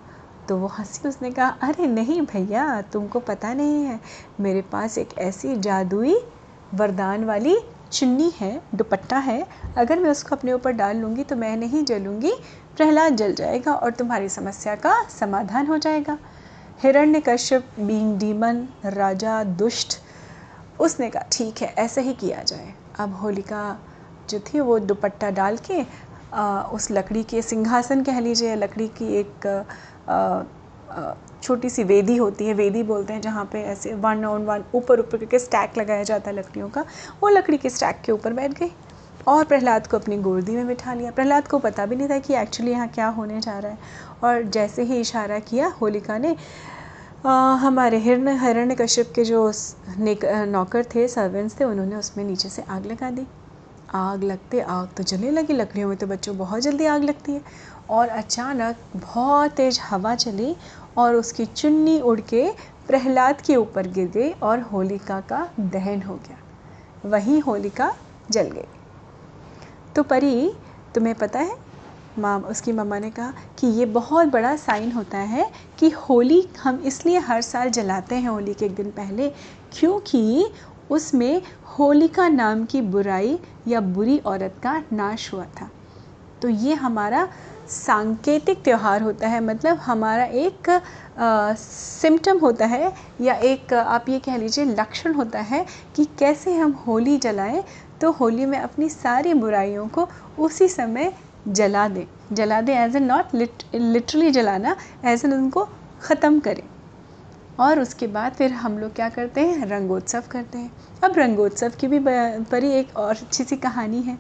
तो 0.49 0.57
वो 0.57 0.67
हँसी, 0.67 1.09
उसने 1.09 1.31
कहा, 1.31 1.49
अरे 1.49 1.87
नहीं 1.87 2.23
भैया, 2.23 2.83
तुमको 2.83 3.21
पता 3.21 3.55
नहीं 3.55 3.85
है, 3.85 4.01
मेरे 4.41 4.63
पास 4.63 4.99
एक 4.99 5.19
ऐसी 5.19 5.57
जादुई 5.57 6.17
वरदान 6.75 7.25
वाली 7.25 7.59
चुन्नी 7.93 8.33
है, 8.41 8.63
दुपट्टा 8.75 9.19
है। 9.19 9.47
अगर 9.77 9.99
मैं 9.99 10.11
उसको 10.11 10.37
अपने 10.37 10.53
ऊपर 10.53 10.73
डाल 10.73 10.97
लूँगी 10.97 11.25
तो 11.25 11.37
मैं 11.37 11.57
नहीं 11.57 11.85
जलूँगी 11.85 12.33
प्रहलाद 12.79 13.17
जल 13.17 13.33
जाएगा 13.35 13.73
और 13.75 13.91
तुम्हारी 13.93 14.29
समस्या 14.29 14.75
का 14.77 14.93
समाधान 15.11 15.67
हो 15.67 15.79
जाएगा। 15.79 16.19
हिरण्य 16.83 17.21
कश्यप 17.21 17.71
बींग 17.79 18.19
डीमन 18.19 18.67
राजा 18.87 19.43
दुष्ट 19.45 19.99
उसने 20.81 21.09
कहा 21.11 21.25
ठीक 21.33 21.63
है 21.63 21.73
ऐसे 21.79 22.01
ही 22.01 22.13
किया 22.15 22.43
जाए। 22.43 22.73
अब 22.99 23.15
होलिका 23.15 23.79
जो 24.31 24.39
थी 24.47 24.61
वो 24.61 24.79
दुपट्टा 24.79 25.31
डाल 25.31 25.57
के 25.71 25.85
आ, 26.35 26.63
उस 26.63 26.91
लकड़ी 26.91 27.23
के 27.25 27.43
सिंहासन 27.43 28.03
कह 28.05 28.21
लीजिए 28.21 28.55
लकड़ी 28.57 28.89
की 28.99 29.15
एक 29.17 29.67
छोटी 31.43 31.71
सी 31.71 31.85
वेदी 31.85 32.17
होती 32.17 32.47
है 32.47 32.55
वेदी 32.55 32.83
बोलते 32.83 33.13
हैं 33.13 33.21
जहाँ 33.21 33.45
पे 33.53 33.63
ऐसे 33.65 33.95
वन 33.95 34.25
ऑन 34.25 34.45
वन 34.47 34.65
ऊपर 34.75 35.01
ऊपर 35.01 35.17
करके 35.17 35.39
स्टैक 35.39 35.79
लगाया 35.79 36.03
जाता 36.03 36.31
है 36.31 36.37
लकड़ियों 36.37 36.69
का। 36.69 36.85
वो 37.23 37.29
लकड़ी 37.29 37.59
के 37.59 37.71
स्टैक 37.71 38.01
के 38.05 38.13
ऊपर 38.13 38.33
बैठ 38.33 38.59
गई। 38.59 38.71
और 39.29 39.45
प्रहलाद 39.45 39.87
को 39.87 39.97
अपनी 39.99 40.17
गोदी 40.19 40.53
में 40.53 40.67
बिठा 40.67 40.95
लिया। 40.95 41.11
प्रहलाद 41.11 41.49
को 41.49 41.59
पता 41.59 41.87
भी 41.87 41.97
नहीं 41.97 42.09
था 42.09 42.19
कि 42.19 42.35
एक्चुअली 42.35 42.73
यहाँ 42.73 42.89
क्या 42.89 43.07
होने 43.09 43.41
जा 43.41 43.59
रहा 43.59 43.73
है। 43.73 43.79
और 44.25 44.43
जैसे 44.49 44.83
ही 44.83 45.01
इशारा 45.01 45.39
किया 45.41 45.69
होलिका 45.81 46.19
ने 46.19 46.37
आ, 47.27 47.31
हमारे 47.57 47.99
हिरण 47.99 48.29
हिरण्य 48.41 48.75
कश्यप 48.75 49.13
के 49.15 49.25
जो 49.25 49.51
नौकर 49.99 50.85
थे 50.95 51.07
सर्वेंट्स 51.09 51.59
थे 51.61 51.65
उन्होंने 51.65 51.97
उसमें 51.97 52.25
नीचे 52.25 52.49
से 52.49 52.63
आग 52.71 52.87
लगा 52.87 53.11
दी। 53.11 53.27
आग 53.95 54.25
लगते 54.25 54.61
आग 54.61 54.89
तो 54.97 55.03
जलने 55.03 55.31
लगी 55.31 55.53
लकड़ियों 55.53 55.89
में 55.89 55.97
तो 55.99 56.07
बच्चों 56.07 56.37
बहुत 56.39 56.63
जल्दी 56.63 56.87
आग 56.87 57.05
लगती 57.05 57.33
है। 57.33 57.41
और 57.91 58.09
अचानक 58.09 58.77
बहुत 58.97 59.53
तेज़ 59.53 59.81
हवा 59.83 60.15
चली 60.15 60.55
और 60.99 61.15
उसकी 61.15 61.45
चुन्नी 61.47 62.01
उड़ 62.01 62.21
के 62.21 62.49
प्रहलाद 62.89 63.41
के 63.41 63.57
ऊपर 63.57 63.87
गिर 63.89 64.09
गई 64.09 64.31
और 64.33 64.61
होलिका 64.63 65.21
का 65.21 65.49
दहन 65.61 66.03
हो 66.03 66.15
गया। 66.17 67.11
वहीं 67.11 67.41
होलिका 67.43 67.93
जल 68.31 68.51
गई। 68.51 68.78
तो 69.99 70.03
परी, 70.05 70.51
तुम्हें 70.95 71.15
पता 71.15 71.39
है, 71.39 71.57
माम, 72.19 72.43
उसकी 72.43 72.73
मम्मा 72.73 72.99
ने 72.99 73.11
कहा 73.11 73.33
कि 73.59 73.67
ये 73.69 73.87
बहुत 73.87 74.29
बड़ा 74.29 74.55
साइन 74.57 74.93
होता 74.93 75.19
है 75.19 75.51
कि 75.79 75.89
होली 75.91 76.41
हम 76.63 76.79
इसलिए 76.87 77.19
हर 77.19 77.41
साल 77.43 77.71
जलाते 77.71 78.15
हैं 78.15 78.29
होली 78.29 78.55
के 78.55 78.67
एक 78.67 78.75
दिन 78.75 78.91
पहले 78.91 79.29
क्योंकि 79.73 80.51
उसमें 80.91 81.43
होलिका 81.79 82.29
नाम 82.29 82.65
की 82.65 82.81
बुराई 82.85 83.39
या 83.69 83.81
बुरी 83.81 84.19
औरत 84.27 84.55
का 84.63 84.83
नाश 84.93 85.33
हुआ 85.33 85.45
था। 85.61 85.69
तो 86.43 86.49
ये 86.49 86.75
हमारा 86.75 87.29
सांकेतिक 87.69 88.63
त्यौहार 88.65 89.03
होता 89.03 89.29
है 89.29 89.41
मतलब 89.41 89.77
हमारा 89.79 90.25
एक 90.25 90.71
सिम्टम 91.59 92.39
होता 92.39 92.67
है 92.67 92.93
या 93.21 93.35
एक, 93.35 93.75
आप 93.75 94.09
ये 94.09 94.19
कह 94.19 94.37
लीजिए, 94.37 94.65
लक्षण 94.65 95.15
होता 95.15 95.41
है 95.41 95.65
कि 95.97 96.05
कैसे 96.19 96.55
हम 96.55 96.73
होली 96.87 97.17
जलाएँ 97.19 97.63
तो 98.01 98.11
होली 98.13 98.47
में 98.47 98.59
अपनी 98.59 98.89
सारी 98.89 99.35
बुराइयों 99.35 99.87
को 99.89 100.09
उसी 100.39 100.69
समय 100.69 101.13
जला 101.49 101.87
दें। 101.89 102.05
जला 102.33 102.61
दें 102.61 102.75
एज 102.75 102.97
ए 102.97 103.01
नॉट 103.01 103.35
लिटरली 103.35 104.31
जलाना 104.31 104.77
एज 105.05 105.25
एन 105.25 105.33
उनको 105.33 105.69
ख़त्म 106.03 106.41
करें। 106.41 106.63
और 107.61 107.81
उसके 107.81 108.07
बाद 108.07 108.33
फिर 108.33 108.53
हम 108.53 108.79
लोग 108.79 108.95
क्या 108.95 109.09
करते 109.09 109.41
हैं? 109.41 109.67
रंगोत्सव 109.67 110.25
करते 110.31 110.59
हैं। 110.59 110.73
अब 111.05 111.19
रंगोत्सव 111.19 111.73
की 111.81 111.89
भी 111.89 111.99
परी 112.45 112.71
एक 112.71 112.97
और 112.97 113.17
अच्छी 113.17 113.45
सी 113.45 113.57
कहानी 113.57 114.03
है। 114.03 114.19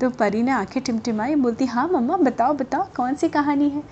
तो 0.00 0.08
परी 0.10 0.42
ने 0.42 0.50
आँखें 0.50 0.82
टिमटिमाई, 0.82 1.34
बोलती 1.34 1.66
हाँ 1.66 1.88
मम्मा, 1.88 2.16
बताओ 2.16 2.52
बताओ, 2.54 2.86
कौन 2.96 3.14
सी 3.14 3.28
कहानी 3.28 3.68
है? 3.68 3.82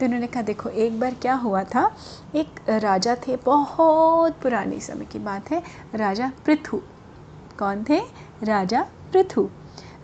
तो 0.00 0.06
उन्होंने 0.06 0.26
कहा, 0.26 0.42
देखो, 0.42 0.68
एक 0.68 0.98
बार 1.00 1.14
क्या 1.14 1.34
हुआ 1.34 1.62
था? 1.64 1.90
एक 2.34 2.60
राजा 2.68 3.16
थे, 3.16 3.36
बहुत 3.36 4.38
पुराने 4.42 4.80
समय 4.80 5.04
की 5.04 5.18
बात 5.18 5.50
है, 5.50 5.62
राजा 5.94 6.30
पृथु 6.46 6.80
कौन 7.58 7.84
थे? 7.88 8.00
राजा 8.42 8.80
पृथु। 9.12 9.48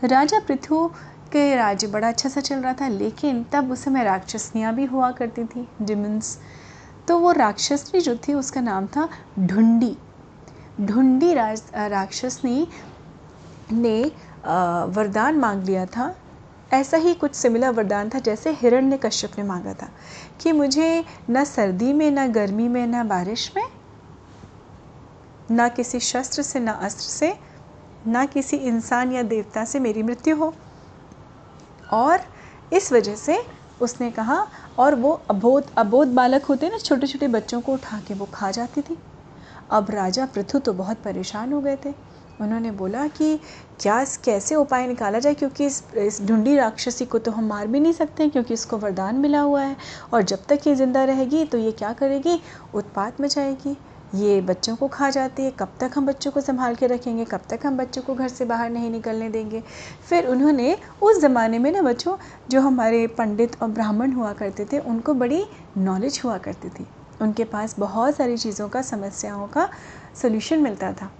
राजा 0.05 0.39
पृथु 0.41 0.87
के 1.33 1.55
राज्य 1.57 1.87
बड़ा 1.87 2.09
अच्छा 2.09 2.29
सा 2.29 2.41
चल 2.41 2.57
रहा 2.57 2.73
था, 2.73 2.89
लेकिन 2.89 3.43
तब 3.53 3.71
उस 3.73 3.85
समय 3.85 4.05
राक्षसनियाँ 4.05 4.75
भी 4.75 4.85
हुआ 4.85 5.11
करती 5.11 5.45
थी 5.45 5.67
डिमंस 5.83 6.39
तो 7.09 7.19
वो 7.19 7.33
राक्षसनी 7.33 8.01
जो 8.01 8.17
थी, 8.19 8.35
उसका 8.35 8.61
नाम 8.61 8.87
था 8.87 9.09
ढुंडी। 9.39 9.97
ढुंडी 10.81 11.33
राक्षसनी 11.35 12.67
ने 13.73 14.01
वरदान 14.47 15.39
मांग 15.39 15.62
लिया 15.65 15.87
था। 15.87 16.15
ऐसा 16.73 16.97
ही 16.97 17.15
कुछ 17.15 17.35
सिमिलर 17.35 17.71
वरदान 17.71 18.11
था 18.11 18.19
जैसे 18.19 18.51
हिरण 18.53 18.85
ने 18.85 18.97
कश्यप 18.97 19.33
ने 19.39 19.45
मांगा 19.45 19.73
था 19.75 19.89
कि 20.41 20.53
मुझे 20.53 21.05
न 21.31 21.45
सर्दी 21.45 21.93
में, 21.93 22.11
न 22.11 22.27
गर्मी 22.33 22.69
में, 22.69 22.87
न 22.87 23.09
बारिश 23.09 23.53
में, 23.57 23.65
न 25.53 25.69
किसी 25.69 26.01
शस्त्र 26.01 26.43
से, 26.43 26.61
न 26.61 26.69
अस्त्र 26.69 27.03
से 27.03 27.35
ना 28.06 28.25
किसी 28.26 28.56
इंसान 28.56 29.12
या 29.12 29.23
देवता 29.25 29.64
से 29.64 29.80
मेरी 29.80 30.02
मृत्यु 30.02 30.37
हो। 30.37 30.52
और 31.92 32.21
इस 32.73 32.92
वजह 32.92 33.14
से 33.16 33.38
उसने 33.80 34.11
कहा, 34.11 34.47
और 34.78 34.94
वो 34.94 35.21
अबोध 35.30 35.71
अबोध 35.78 36.14
बालक 36.14 36.44
होते 36.44 36.68
ना 36.68 36.78
छोटे 36.78 37.06
छोटे 37.06 37.28
बच्चों 37.28 37.61
को 37.61 37.73
उठा 37.73 38.00
के 38.09 38.14
वो 38.14 38.28
खा 38.35 38.50
जाती 38.50 38.82
थी। 38.82 38.99
अब 39.71 39.90
राजा 39.90 40.26
पृथु 40.26 40.59
तो 40.59 40.73
बहुत 40.73 41.02
परेशान 41.04 41.52
हो 41.52 41.61
गए 41.61 41.76
थे। 41.85 41.94
उन्होंने 42.40 42.71
बोला 42.71 43.06
कि 43.09 43.38
क्या 43.80 44.00
इस, 44.00 44.16
कैसे 44.16 44.54
उपाय 44.54 44.87
निकाला 44.87 45.18
जाए, 45.18 45.35
क्योंकि 45.35 45.66
इस 45.66 45.82
इस 45.97 46.21
ढूंढी 46.23 46.56
राक्षसी 46.56 47.04
को 47.04 47.18
तो 47.18 47.30
हम 47.30 47.47
मार 47.47 47.66
भी 47.66 47.80
नहीं 47.80 47.92
सकते, 47.92 48.28
क्योंकि 48.28 48.54
इसको 48.54 48.78
वरदान 48.78 49.16
मिला 49.16 49.40
हुआ 49.40 49.62
है। 49.62 49.76
और 50.12 50.23
जब 50.23 50.44
तक 50.49 50.66
ये 50.66 50.75
ज़िंदा 50.75 51.04
रहेगी 51.04 51.44
तो 51.44 51.59
ये 51.59 51.73
क्या 51.73 51.92
करेगी? 51.92 52.40
उत्पात 52.75 53.21
मचाएगी। 53.21 53.76
ये 54.14 54.40
बच्चों 54.40 54.76
को 54.76 54.88
खा 54.88 55.11
जाती 55.11 55.42
है, 55.42 55.50
कब 55.50 55.69
तक 55.81 55.90
हम 55.97 56.07
बच्चों 56.07 56.31
को 56.31 56.40
संभाल 56.40 56.75
के 56.75 56.87
रखेंगे, 56.87 57.25
कब 57.25 57.40
तक 57.50 57.61
हम 57.66 57.76
बच्चों 57.76 58.02
को 58.02 58.14
घर 58.14 58.28
से 58.28 58.45
बाहर 58.45 58.71
नहीं 58.71 58.90
निकलने 58.90 59.28
देंगे। 59.28 59.62
फिर 60.09 60.26
उन्होंने 60.26 60.78
उस 61.02 61.21
ज़माने 61.21 61.59
में 61.59 61.73
ना 61.73 61.83
बच्चों, 61.83 62.16
जो 62.50 62.61
हमारे 62.61 63.07
पंडित 63.07 63.62
और 63.62 63.69
ब्राह्मण 63.69 64.12
हुआ 64.12 64.33
करते 64.33 64.64
थे, 64.64 64.78
उनको 64.78 65.14
बड़ी 65.14 65.45
नॉलेज 65.76 66.21
हुआ 66.25 66.38
करती 66.38 66.69
थी। 66.69 66.87
उनके 67.23 67.45
पास 67.45 67.78
बहुत 67.78 68.16
सारी 68.16 68.37
चीज़ों 68.37 68.69
का, 68.69 68.83
समस्याओं 68.83 69.47
का 69.47 69.69
सोल्यूशन 70.23 70.59
मिलता 70.59 70.92
था। 70.92 71.11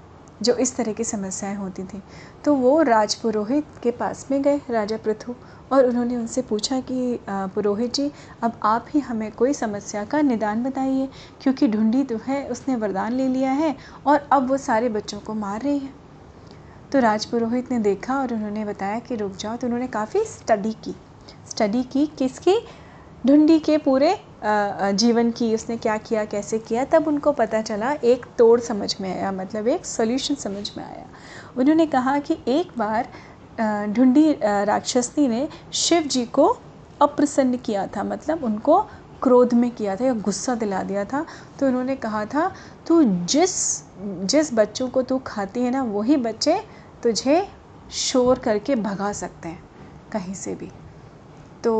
जो 0.43 0.55
इस 0.55 0.77
तरह 0.77 0.93
की 0.93 1.05
समस्याएँ 1.05 1.57
होती 1.57 1.85
थी। 1.85 2.03
तो 2.45 2.55
वो 2.55 2.81
राज 2.83 3.15
पुरोहित 3.15 3.67
के 3.83 3.91
पास 3.91 4.27
में 4.31 4.43
गए, 4.43 4.61
राजा 4.71 4.97
पृथु, 4.97 5.35
और 5.73 5.87
उन्होंने 5.87 6.17
उनसे 6.17 6.43
पूछा 6.43 6.81
कि 6.81 7.19
पुरोहित 7.29 7.95
जी, 7.95 8.11
अब 8.43 8.61
आप 8.65 8.87
ही 8.91 9.01
हमें 9.01 9.31
कोई 9.33 9.53
समस्या 9.53 10.05
का 10.05 10.21
निदान 10.21 10.63
बताइए, 10.65 11.09
क्योंकि 11.43 11.69
ढूंढी 11.69 12.05
तो 12.05 12.19
है, 12.27 12.47
उसने 12.49 12.77
वरदान 12.77 13.13
ले 13.13 13.29
लिया 13.29 13.53
है, 13.53 13.77
और 14.07 14.29
अब 14.33 14.49
वो 14.49 14.57
सारे 14.59 14.89
बच्चों 14.89 15.21
को 15.21 15.35
मार 15.35 15.61
रही 15.61 15.79
है। 15.79 15.91
तो 16.93 17.01
राज 17.01 17.25
पुरोहित 17.27 17.71
ने 17.73 17.79
देखा 17.79 18.19
और 18.19 18.33
उन्होंने 18.35 18.65
बताया 18.65 18.99
कि 18.99 19.17
रुक 19.17 19.37
जाओ 19.37 19.57
तो 19.57 19.67
उन्होंने 19.67 19.87
काफ़ी 19.87 20.25
स्टडी 20.25 20.73
की। 20.85 20.95
स्टडी 21.51 21.83
की 21.83 22.07
किसकी? 22.07 22.57
ढूंढी 23.25 23.59
के 23.61 23.77
पूरे 23.79 24.15
जीवन 24.45 25.31
की 25.31 25.55
उसने 25.55 25.77
क्या 25.77 25.97
किया, 25.99 26.25
कैसे 26.25 26.59
किया, 26.59 26.85
तब 26.85 27.09
उनको 27.09 27.33
पता 27.33 27.61
चला, 27.63 27.93
एक 27.95 28.27
तोड़ 28.39 28.61
समझ 28.61 28.95
में 29.01 29.11
आया 29.11 29.31
मतलब 29.33 29.69
एक 29.69 29.87
सोल्यूशन 29.87 30.35
समझ 30.37 30.71
में 30.77 30.85
आया। 30.85 31.07
उन्होंने 31.57 31.87
कहा 31.87 32.19
कि 32.19 32.39
एक 32.49 32.73
बार 32.79 33.09
ढूंढी 33.95 34.33
राक्षसनी 34.43 35.29
ने 35.29 35.49
शिव 35.75 36.03
जी 36.05 36.25
को 36.29 36.47
अप्रसन्न 37.01 37.57
किया 37.59 37.87
था 37.87 38.05
मतलब 38.05 38.45
उनको 38.45 38.81
क्रोध 39.23 39.55
में 39.55 39.71
किया 39.71 39.97
था 39.97 40.05
या 40.05 40.13
गुस्सा 40.21 40.55
दिला 40.55 40.83
दिया 40.83 41.05
था। 41.05 41.25
तो 41.61 41.67
उन्होंने 41.67 41.97
कहा 41.97 42.25
था, 42.27 42.51
तू 42.87 43.03
जिस 43.03 43.55
जिस 44.25 44.53
बच्चों 44.55 44.89
को 44.89 45.03
तू 45.03 45.19
खाती 45.27 45.61
है 45.61 45.71
ना, 45.71 45.83
वही 45.85 46.17
बच्चे 46.19 46.61
तुझे 47.03 47.47
शोर 47.93 48.39
करके 48.39 48.75
भगा 48.77 49.13
सकते 49.15 49.49
हैं, 49.49 49.63
कहीं 50.13 50.35
से 50.35 50.55
भी। 50.55 50.71
तो 51.65 51.73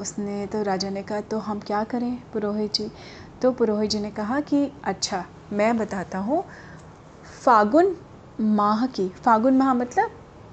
उसने 0.00 0.46
तो 0.46 0.62
राजा 0.62 0.90
ने 0.90 1.02
कहा 1.02 1.20
तो 1.20 1.38
हम 1.38 1.60
क्या 1.60 1.82
करें 1.84 2.16
पुरोहित 2.32 2.74
जी? 2.74 2.90
तो 3.42 3.50
पुरोहित 3.52 3.90
जी 3.90 4.00
ने 4.00 4.10
कहा 4.10 4.40
कि 4.40 4.70
अच्छा 4.84 5.24
मैं 5.52 5.76
बताता 5.78 6.18
हूँ, 6.18 6.42
फागुन 7.44 7.94
माह 8.40 8.86
की, 8.86 9.08
फागुन 9.24 9.56
माह 9.56 9.74
मतलब 9.74 10.10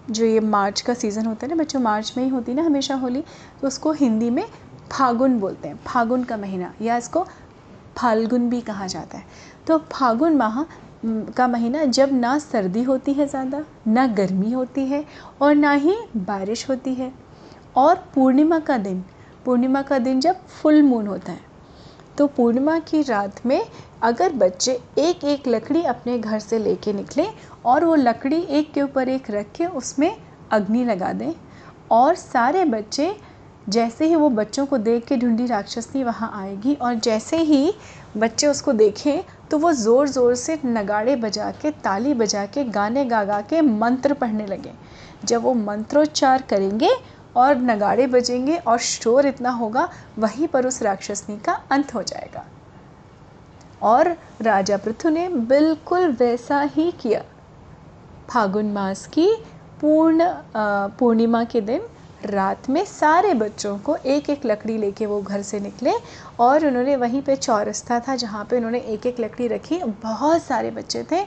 जो 0.09 0.25
ये 0.25 0.39
मार्च 0.39 0.81
का 0.81 0.93
सीज़न 0.93 1.25
होता 1.25 1.45
है 1.45 1.55
ना, 1.55 1.63
बच्चों, 1.63 1.79
मार्च 1.79 2.13
में 2.17 2.23
ही 2.23 2.29
होती 2.29 2.51
है 2.51 2.57
ना 2.57 2.63
हमेशा 2.63 2.95
होली 2.95 3.23
तो 3.61 3.67
उसको 3.67 3.91
हिंदी 3.93 4.29
में 4.29 4.45
फागुन 4.91 5.39
बोलते 5.39 5.67
हैं, 5.67 5.79
फागुन 5.85 6.23
का 6.23 6.37
महीना, 6.37 6.73
या 6.81 6.97
इसको 6.97 7.25
फाल्गुन 7.97 8.49
भी 8.49 8.61
कहा 8.61 8.87
जाता 8.87 9.17
है। 9.17 9.25
तो 9.67 9.77
फागुन 9.91 10.35
माह 10.35 10.63
का 11.37 11.47
महीना 11.47 11.83
जब 11.85 12.13
ना 12.13 12.37
सर्दी 12.39 12.83
होती 12.83 13.13
है 13.13 13.27
ज़्यादा, 13.27 13.63
ना 13.87 14.05
गर्मी 14.07 14.51
होती 14.51 14.85
है, 14.85 15.03
और 15.41 15.55
ना 15.55 15.71
ही 15.73 15.95
बारिश 16.17 16.69
होती 16.69 16.93
है 16.93 17.11
और 17.75 17.95
पूर्णिमा 18.15 18.59
का 18.59 18.77
दिन। 18.77 19.03
पूर्णिमा 19.45 19.81
का 19.81 19.99
दिन 19.99 20.19
जब 20.19 20.45
फुल 20.47 20.81
मून 20.83 21.07
होता 21.07 21.31
है 21.31 21.53
तो 22.17 22.27
पूर्णिमा 22.27 22.77
की 22.81 23.01
रात 23.01 23.45
में 23.45 23.61
अगर 24.03 24.33
बच्चे 24.33 24.79
एक 24.99 25.23
एक 25.23 25.47
लकड़ी 25.47 25.83
अपने 25.83 26.17
घर 26.19 26.39
से 26.39 26.59
लेके 26.59 26.93
निकलें 26.93 27.27
और 27.65 27.85
वो 27.85 27.95
लकड़ी 27.95 28.41
एक 28.49 28.71
के 28.73 28.81
ऊपर 28.81 29.09
एक 29.09 29.29
रख 29.31 29.51
के 29.55 29.65
उसमें 29.67 30.15
अग्नि 30.51 30.83
लगा 30.85 31.11
दें 31.13 31.31
और 31.91 32.15
सारे 32.15 32.63
बच्चे, 32.65 33.15
जैसे 33.69 34.07
ही 34.07 34.15
वो 34.15 34.29
बच्चों 34.29 34.65
को 34.65 34.77
देख 34.77 35.05
के 35.05 35.17
ढूंढी 35.17 35.45
राक्षसनी 35.45 36.03
वहाँ 36.03 36.31
आएगी 36.35 36.73
और 36.75 36.93
जैसे 36.95 37.37
ही 37.39 37.73
बच्चे 38.17 38.47
उसको 38.47 38.73
देखें 38.73 39.23
तो 39.51 39.57
वो 39.57 39.71
ज़ोर 39.73 40.07
ज़ोर 40.07 40.35
से 40.35 40.57
नगाड़े 40.65 41.15
बजा 41.15 41.49
के, 41.51 41.71
ताली 41.73 42.13
बजा 42.13 42.45
के, 42.45 42.63
गाने 42.65 43.05
गा 43.05 43.23
गा 43.23 43.41
के 43.41 43.61
मंत्र 43.61 44.13
पढ़ने 44.13 44.45
लगे। 44.45 44.71
जब 45.25 45.41
वो 45.43 45.53
मंत्रोच्चार 45.53 46.41
करेंगे 46.49 46.89
और 47.35 47.55
नगाड़े 47.57 48.07
बजेंगे 48.07 48.57
और 48.57 48.77
शोर 48.79 49.25
इतना 49.25 49.49
होगा, 49.51 49.87
वहीं 50.19 50.47
पर 50.47 50.65
उस 50.67 50.81
राक्षसनी 50.81 51.37
का 51.37 51.53
अंत 51.71 51.93
हो 51.95 52.03
जाएगा। 52.03 52.45
और 53.83 54.15
राजा 54.41 54.77
पृथु 54.77 55.09
ने 55.09 55.27
बिल्कुल 55.29 56.07
वैसा 56.11 56.61
ही 56.61 56.91
किया। 56.91 57.23
फागुन 58.29 58.71
मास 58.71 59.05
की 59.07 59.27
पूर्ण 59.81 60.27
पूर्णिमा 60.99 61.43
के 61.43 61.61
दिन 61.61 61.81
रात 62.25 62.69
में 62.69 62.83
सारे 62.85 63.33
बच्चों 63.33 63.77
को 63.77 63.95
एक 63.95 64.29
एक 64.29 64.45
लकड़ी 64.45 64.77
लेके 64.77 65.05
वो 65.05 65.21
घर 65.21 65.41
से 65.41 65.59
निकले 65.59 65.91
और 66.39 66.65
उन्होंने 66.65 66.95
वहीं 66.95 67.21
पे 67.21 67.35
चौरस्ता 67.35 67.99
था 67.99 68.15
जहाँ 68.15 68.45
पे 68.45 68.57
उन्होंने 68.57 68.79
एक 68.79 69.05
एक 69.05 69.19
लकड़ी 69.19 69.47
रखी। 69.47 69.77
बहुत 70.03 70.43
सारे 70.43 70.71
बच्चे 70.71 71.03
थे 71.11 71.23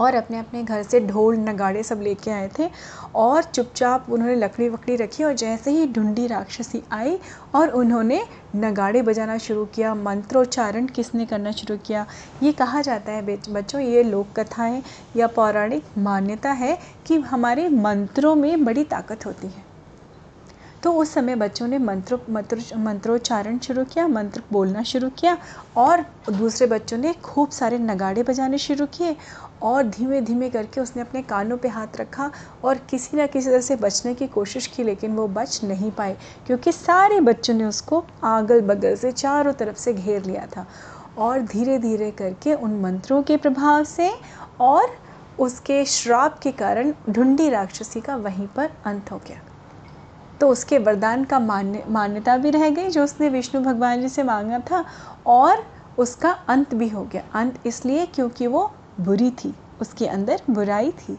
और 0.00 0.14
अपने 0.14 0.38
अपने 0.38 0.62
घर 0.62 0.82
से 0.82 1.00
ढोल, 1.00 1.36
नगाड़े 1.38 1.82
सब 1.82 2.00
लेके 2.02 2.30
आए 2.30 2.48
थे 2.58 2.68
और 3.14 3.42
चुपचाप 3.44 4.06
उन्होंने 4.10 4.34
लकड़ी 4.34 4.68
वकड़ी 4.68 4.96
रखी 4.96 5.24
और 5.24 5.32
जैसे 5.34 5.70
ही 5.70 5.86
ढूंढी 5.92 6.26
राक्षसी 6.26 6.82
आई 6.92 7.18
और 7.54 7.68
उन्होंने 7.70 8.22
नगाड़े 8.56 9.02
बजाना 9.02 9.38
शुरू 9.38 9.64
किया, 9.64 9.94
मंत्रोच्चारण 9.94 10.86
किसने 10.86 11.26
करना 11.26 11.52
शुरू 11.52 11.76
किया? 11.76 12.06
ये 12.42 12.52
कहा 12.52 12.82
जाता 12.82 13.12
है 13.12 13.36
बच्चों, 13.48 13.80
ये 13.80 14.02
लोक 14.02 14.38
कथा 14.38 14.62
है 14.62 14.82
या 15.16 15.26
पौराणिक 15.28 15.98
मान्यता 15.98 16.50
है 16.52 16.78
कि 17.06 17.16
हमारे 17.22 17.68
मंत्रों 17.68 18.34
में 18.34 18.64
बड़ी 18.64 18.84
ताकत 18.84 19.26
होती 19.26 19.46
है। 19.46 19.66
तो 20.82 20.92
उस 20.92 21.12
समय 21.14 21.34
बच्चों 21.34 21.66
ने 21.68 21.78
मंत्र 21.78 22.18
मंत्र, 22.30 22.58
मंत्रोच्चारण 22.76 23.58
शुरू 23.58 23.84
किया, 23.84 24.06
मंत्र 24.08 24.42
बोलना 24.52 24.82
शुरू 24.82 25.08
किया 25.10 25.36
और 25.76 26.04
दूसरे 26.30 26.66
बच्चों 26.66 26.98
ने 26.98 27.12
खूब 27.14 27.50
सारे 27.50 27.78
नगाड़े 27.78 28.22
बजाने 28.22 28.58
शुरू 28.58 28.86
किए 28.86 29.16
और 29.62 29.82
धीमे 29.82 30.20
धीमे 30.20 30.48
करके 30.50 30.80
उसने 30.80 31.02
अपने 31.02 31.22
कानों 31.22 31.56
पे 31.56 31.68
हाथ 31.68 31.96
रखा 31.96 32.30
और 32.64 32.78
किसी 32.90 33.16
ना 33.16 33.26
किसी 33.26 33.50
तरह 33.50 33.60
से 33.60 33.76
बचने 33.76 34.14
की 34.14 34.26
कोशिश 34.26 34.66
की, 34.66 34.84
लेकिन 34.84 35.16
वो 35.16 35.26
बच 35.28 35.60
नहीं 35.64 35.90
पाए, 35.90 36.16
क्योंकि 36.46 36.72
सारे 36.72 37.20
बच्चों 37.20 37.54
ने 37.54 37.64
उसको 37.64 38.04
आगल 38.24 38.60
बगल 38.60 38.96
से 38.96 39.12
चारों 39.12 39.52
तरफ़ 39.52 39.76
से 39.76 39.92
घेर 39.94 40.24
लिया 40.24 40.46
था 40.56 40.66
और 41.18 41.40
धीरे 41.42 41.78
धीरे 41.78 42.10
करके 42.10 42.54
उन 42.54 42.80
मंत्रों 42.80 43.22
के 43.22 43.36
प्रभाव 43.36 43.84
से 43.84 44.10
और 44.60 44.96
उसके 45.38 45.84
श्राप 45.84 46.38
के 46.38 46.52
कारण 46.52 46.92
ढूंढी 47.10 47.48
राक्षसी 47.50 48.00
का 48.00 48.16
वहीं 48.16 48.46
पर 48.46 48.70
अंत 48.86 49.10
हो 49.12 49.20
गया। 49.28 49.40
तो 50.40 50.48
उसके 50.48 50.78
वरदान 50.78 51.24
का 51.24 51.38
मान्य, 51.40 51.84
मान्यता 51.88 52.36
भी 52.36 52.50
रह 52.50 52.68
गई 52.70 52.88
जो 52.88 53.04
उसने 53.04 53.28
विष्णु 53.28 53.62
भगवान 53.62 54.00
जी 54.00 54.08
से 54.08 54.22
मांगा 54.22 54.58
था 54.70 54.84
और 55.26 55.64
उसका 55.98 56.30
अंत 56.48 56.74
भी 56.74 56.88
हो 56.88 57.02
गया। 57.04 57.22
अंत 57.34 57.66
इसलिए 57.66 58.06
क्योंकि 58.06 58.46
वो 58.46 58.70
बुरी 59.00 59.30
थी, 59.30 59.54
उसके 59.80 60.06
अंदर 60.06 60.40
बुराई 60.50 60.90
थी। 60.90 61.18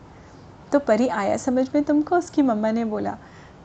तो 0.71 0.79
परी 0.79 1.07
आया 1.07 1.37
समझ 1.37 1.67
में 1.75 1.83
तुमको? 1.83 2.17
उसकी 2.17 2.41
मम्मा 2.41 2.71
ने 2.71 2.85
बोला। 2.85 3.17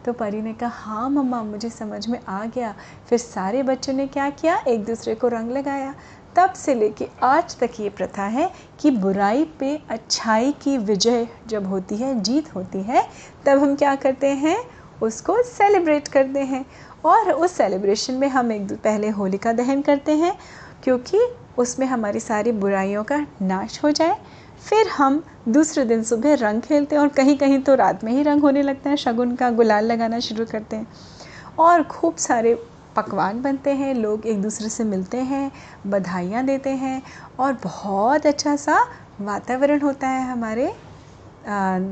तो 0.04 0.12
परी 0.12 0.42
ने 0.42 0.52
कहा 0.52 0.68
हाँ 0.68 1.11
मम्मा, 1.11 1.42
मुझे 1.42 1.71
समझ 1.71 2.09
में 2.09 2.21
आ 2.28 2.44
गया। 2.44 2.75
फिर 3.09 3.18
सारे 3.18 3.62
बच्चों 3.62 3.92
ने 3.92 4.06
क्या 4.06 4.30
किया? 4.30 4.64
एक 4.68 4.85
दूसरे 4.85 5.14
को 5.14 5.28
रंग 5.28 5.50
लगाया। 5.50 5.94
तब 6.37 6.52
से 6.52 6.75
लेके 6.75 7.09
आज 7.23 7.59
तक 7.59 7.71
ये 7.80 7.88
प्रथा 7.88 8.23
है 8.23 8.50
कि 8.80 8.90
बुराई 8.90 9.44
पे 9.44 9.83
अच्छाई 9.88 10.52
की 10.52 10.78
विजय 10.78 11.28
जब 11.47 11.66
होती 11.66 11.97
है, 11.97 12.21
जीत 12.21 12.54
होती 12.54 12.83
है, 12.83 13.09
तब 13.47 13.59
हम 13.59 13.76
क्या 13.76 13.94
करते 13.94 14.28
हैं? 14.28 14.64
उसको 15.02 15.42
सेलिब्रेट 15.42 16.09
करते 16.09 16.40
हैं। 16.40 16.66
और 17.04 17.33
उस 17.33 17.52
सेलिब्रेशन 17.52 18.14
में 18.14 18.28
हम 18.28 18.52
एक 18.52 18.73
पहले 18.73 19.09
होलिका 19.09 19.52
दहन 19.52 19.83
करते 19.83 20.12
हैं, 20.12 20.38
क्योंकि 20.85 21.18
उसमें 21.58 21.87
हमारी 21.87 22.20
सारी 22.20 22.52
बुराइयों 22.52 23.04
का 23.04 23.18
नाश 23.42 23.80
हो 23.84 23.90
जाए। 23.90 24.16
फिर 24.66 24.88
हम 24.88 25.23
दूसरे 25.49 25.84
दिन 25.84 26.02
सुबह 26.02 26.34
रंग 26.34 26.62
खेलते 26.62 26.96
हैं 26.96 27.02
और 27.02 27.08
कहीं 27.08 27.37
कहीं 27.38 27.58
तो 27.61 27.75
रात 27.75 28.04
में 28.04 28.12
ही 28.12 28.23
रंग 28.23 28.42
होने 28.42 28.62
लगता 28.62 28.90
है। 28.90 28.96
शगुन 28.96 29.34
का 29.37 29.50
गुलाल 29.50 29.84
लगाना 29.84 30.20
शुरू 30.20 30.44
करते 30.44 30.76
हैं 30.76 30.87
और 31.58 31.82
खूब 31.82 32.16
सारे 32.16 32.54
पकवान 32.96 33.42
बनते 33.42 33.70
हैं। 33.70 33.94
लोग 33.94 34.26
एक 34.26 34.40
दूसरे 34.42 34.68
से 34.68 34.84
मिलते 34.84 35.18
हैं, 35.18 35.50
बधाइयाँ 35.87 36.44
देते 36.44 36.70
हैं 36.70 37.02
और 37.38 37.52
बहुत 37.64 38.26
अच्छा 38.26 38.56
सा 38.56 38.80
वातावरण 39.20 39.80
होता 39.80 40.08
है 40.08 40.30
हमारे 40.30 40.73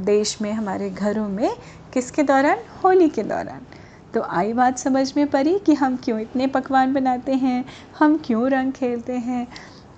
देश 0.04 0.40
में, 0.42 0.52
हमारे 0.52 0.90
घरों 0.90 1.28
में, 1.28 1.50
किसके 1.92 2.22
दौरान? 2.22 2.58
होली 2.84 3.08
के 3.08 3.22
दौरान। 3.22 3.66
तो 4.14 4.22
आई 4.30 4.52
बात 4.52 4.78
समझ 4.78 5.12
में 5.16 5.26
परी 5.26 5.58
कि 5.58 5.74
हम 5.74 5.96
क्यों 5.96 6.20
इतने 6.20 6.46
पकवान 6.46 6.92
बनाते 6.94 7.32
हैं, 7.34 7.64
हम 7.98 8.16
क्यों 8.24 8.50
रंग 8.50 8.72
खेलते 8.72 9.12
हैं? 9.12 9.46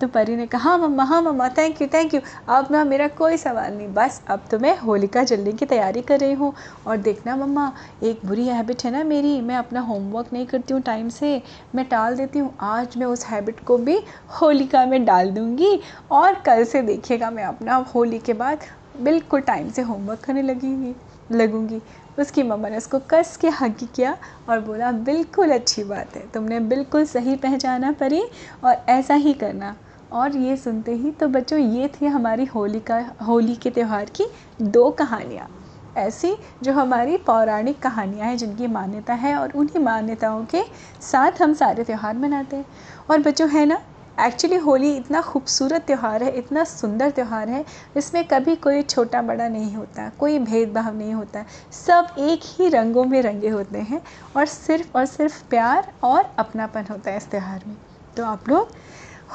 तो 0.00 0.06
परी 0.08 0.36
ने 0.36 0.46
कहा 0.46 0.70
हाँ 0.70 0.78
मम्मा 0.78 1.04
हाँ 1.04 1.20
मम्मा 1.22 1.48
थैंक 1.48 1.80
यू 1.82 1.86
थैंक 1.94 2.14
यू 2.14 2.20
अब 2.48 2.68
ना 2.70 2.82
मेरा 2.84 3.06
कोई 3.08 3.36
सवाल 3.36 3.72
नहीं, 3.72 3.88
बस 3.88 4.20
अब 4.28 4.44
तो 4.50 4.58
मैं 4.58 4.76
होलिका 4.78 5.22
जलने 5.24 5.52
की 5.52 5.66
तैयारी 5.66 6.02
कर 6.02 6.20
रही 6.20 6.32
हूँ। 6.32 6.52
और 6.86 6.96
देखना 6.96 7.36
मम्मा, 7.36 7.72
एक 8.02 8.20
बुरी 8.26 8.46
हैबिट 8.48 8.84
है 8.84 8.90
ना 8.90 9.02
मेरी, 9.04 9.40
मैं 9.40 9.56
अपना 9.56 9.80
होमवर्क 9.80 10.32
नहीं 10.32 10.46
करती 10.46 10.74
हूँ 10.74 10.82
टाइम 10.82 11.08
से, 11.08 11.40
मैं 11.74 11.84
टाल 11.84 12.16
देती 12.16 12.38
हूँ। 12.38 12.52
आज 12.60 12.96
मैं 12.96 13.06
उस 13.06 13.24
हैबिट 13.26 13.60
को 13.60 13.78
भी 13.78 13.98
होलिका 14.40 14.84
में 14.86 15.04
डाल 15.04 15.30
दूँगी 15.30 15.78
और 16.10 16.34
कल 16.46 16.64
से 16.64 16.82
देखिएगा 16.82 17.30
मैं 17.30 17.44
अपना 17.44 17.76
होली 17.94 18.18
के 18.18 18.32
बाद 18.34 18.64
बिल्कुल 18.96 19.40
टाइम 19.40 19.70
से 19.70 19.82
होमवर्क 19.82 20.20
करने 20.20 20.42
लगेंगी, 20.42 20.94
लगूँगी। 21.30 21.80
उसकी 22.18 22.42
मम्मा 22.42 22.68
ने 22.68 22.76
उसको 22.76 22.98
कस 23.10 23.36
के 23.36 23.48
हक 23.50 23.76
किया 23.94 24.16
और 24.48 24.60
बोला, 24.60 24.92
बिल्कुल 24.92 25.50
अच्छी 25.50 25.84
बात 25.84 26.16
है, 26.16 26.26
तुमने 26.34 26.60
बिल्कुल 26.60 27.04
सही 27.04 27.36
पहचाना 27.36 27.92
परी 27.92 28.22
और 28.64 28.84
ऐसा 28.88 29.14
ही 29.14 29.32
करना। 29.34 29.74
और 30.12 30.36
ये 30.36 30.56
सुनते 30.56 30.92
ही 30.92 31.10
तो 31.10 31.28
बच्चों, 31.28 31.58
ये 31.58 31.88
थी 31.88 32.06
हमारी 32.06 32.44
होली 32.44 32.80
का, 32.80 32.98
होली 33.26 33.54
के 33.54 33.70
त्यौहार 33.70 34.04
की 34.04 34.26
दो 34.62 34.90
कहानियाँ। 34.90 35.48
ऐसी 35.96 36.34
जो 36.62 36.72
हमारी 36.72 37.16
पौराणिक 37.16 37.78
कहानियाँ 37.82 38.26
हैं, 38.28 38.36
जिनकी 38.36 38.66
मान्यता 38.66 39.14
है 39.14 39.34
और 39.36 39.52
उन्हीं 39.54 39.80
मान्यताओं 39.80 40.44
के 40.44 40.62
साथ 41.02 41.42
हम 41.42 41.54
सारे 41.54 41.84
त्यौहार 41.84 42.16
मनाते 42.16 42.56
हैं। 42.56 42.64
और 43.10 43.18
बच्चों, 43.18 43.48
है 43.50 43.66
ना? 43.66 43.78
एक्चुअली 44.20 44.56
होली 44.56 44.96
इतना 44.96 45.20
खूबसूरत 45.20 45.82
त्यौहार 45.86 46.22
है, 46.22 46.30
इतना 46.30 46.64
सुंदर 46.64 47.10
त्यौहार 47.10 47.48
है, 47.48 47.64
इसमें 47.96 48.24
कभी 48.24 48.54
कोई 48.56 48.82
छोटा 48.82 49.22
बड़ा 49.22 49.48
नहीं 49.48 49.74
होता, 49.74 50.08
कोई 50.18 50.38
भेदभाव 50.38 50.96
नहीं 50.98 51.14
होता। 51.14 51.44
सब 51.72 52.14
एक 52.18 52.40
ही 52.44 52.68
रंगों 52.68 53.04
में 53.04 53.20
रंगे 53.22 53.48
होते 53.48 53.78
हैं 53.78 54.00
और 54.36 54.46
सिर्फ़ 54.46 54.96
और 54.96 55.06
सिर्फ़ 55.06 55.42
प्यार 55.50 55.92
और 56.02 56.34
अपनापन 56.38 56.84
होता 56.90 57.10
है 57.10 57.16
इस 57.16 57.30
त्यौहार 57.30 57.62
में। 57.66 57.76
तो 58.16 58.24
आप 58.24 58.48
लोग 58.48 58.68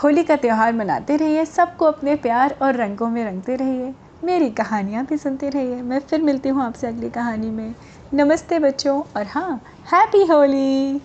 होली 0.04 0.24
का 0.24 0.36
त्यौहार 0.36 0.74
मनाते 0.74 1.18
रहिए, 1.18 1.46
सबको 1.46 1.86
अपने 1.86 2.16
प्यार 2.16 2.56
और 2.62 2.76
रंगों 2.76 3.10
में 3.10 3.24
रंगते 3.26 3.56
रहिए। 3.56 3.94
मेरी 4.24 4.50
कहानियाँ 4.50 5.06
भी 5.06 5.18
सुनते 5.18 5.50
रहिए। 5.50 5.82
मैं 5.82 6.00
फिर 6.00 6.22
मिलती 6.22 6.50
हूँ 6.50 6.64
आपसे 6.64 6.88
अगली 6.88 7.10
कहानी 7.10 7.50
में। 7.50 7.76
नमस्ते 8.14 8.60
बच्चों 8.60 9.02
और 9.18 9.26
हाँ 9.26 9.62
हैप्पी 9.94 10.26
होली 10.26 11.02